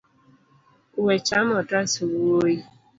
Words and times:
We 1.03 1.15
chamo 1.27 1.53
otas 1.61 1.91
wuoi. 2.09 2.55